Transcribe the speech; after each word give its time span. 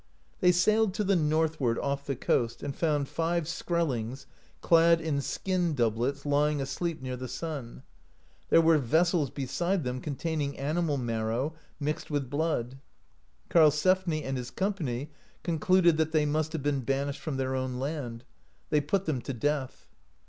They 0.39 0.51
sailed 0.51 0.95
to 0.95 1.03
the 1.03 1.15
northward 1.15 1.77
off 1.77 2.07
the 2.07 2.15
coast, 2.15 2.63
and 2.63 2.75
found 2.75 3.07
five 3.07 3.43
Skrellings, 3.47 4.25
clad 4.59 4.99
in 4.99 5.21
skin 5.21 5.75
doublets, 5.75 6.25
ly 6.25 6.49
ing 6.49 6.59
asleep 6.59 7.03
near 7.03 7.15
the 7.15 7.27
sea. 7.27 7.83
There 8.49 8.61
were 8.61 8.79
vessels 8.79 9.29
beside 9.29 9.83
them 9.83 10.01
containing 10.01 10.57
animal 10.57 10.97
marrow, 10.97 11.53
mixed 11.79 12.09
with 12.09 12.31
blood. 12.31 12.79
Karlsefni 13.51 14.23
and 14.23 14.37
his 14.37 14.49
company 14.49 15.11
concluded 15.43 15.97
that 15.97 16.13
they 16.13 16.25
must 16.25 16.53
have 16.53 16.63
been 16.63 16.79
ban 16.79 17.09
ished 17.09 17.19
from 17.19 17.37
their 17.37 17.53
own 17.55 17.77
land. 17.77 18.23
They 18.71 18.81
put 18.81 19.05
them 19.05 19.21
to 19.21 19.33
death.' 19.33 19.87